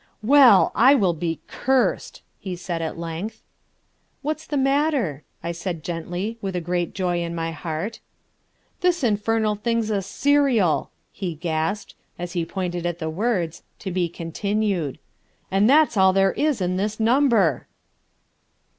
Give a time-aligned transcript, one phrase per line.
[0.23, 3.43] "Well, I will be cursed!" he said at length.
[4.23, 7.99] "What's the matter?" I said gently, with a great joy at my heart.
[8.79, 14.09] "This infernal thing's a serial," he gasped, as he pointed at the words, "To be
[14.09, 14.97] continued,"
[15.51, 17.67] "and that's all there is in this number."